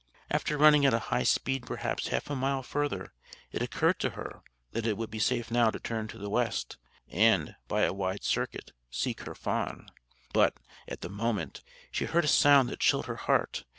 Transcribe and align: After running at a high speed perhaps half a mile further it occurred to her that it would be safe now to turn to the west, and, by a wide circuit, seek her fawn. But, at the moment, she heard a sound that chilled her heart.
After 0.31 0.57
running 0.57 0.83
at 0.87 0.95
a 0.95 1.13
high 1.13 1.21
speed 1.21 1.67
perhaps 1.67 2.07
half 2.07 2.27
a 2.31 2.35
mile 2.35 2.63
further 2.63 3.13
it 3.51 3.61
occurred 3.61 3.99
to 3.99 4.09
her 4.17 4.41
that 4.71 4.87
it 4.87 4.97
would 4.97 5.11
be 5.11 5.19
safe 5.19 5.51
now 5.51 5.69
to 5.69 5.79
turn 5.79 6.07
to 6.07 6.17
the 6.17 6.27
west, 6.27 6.77
and, 7.07 7.55
by 7.67 7.83
a 7.83 7.93
wide 7.93 8.23
circuit, 8.23 8.71
seek 8.89 9.19
her 9.27 9.35
fawn. 9.35 9.91
But, 10.33 10.57
at 10.87 11.01
the 11.01 11.09
moment, 11.09 11.61
she 11.91 12.05
heard 12.05 12.25
a 12.25 12.27
sound 12.27 12.67
that 12.69 12.79
chilled 12.79 13.05
her 13.05 13.15
heart. 13.15 13.63